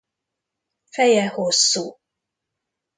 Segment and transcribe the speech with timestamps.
[0.89, 1.99] Feje hosszú.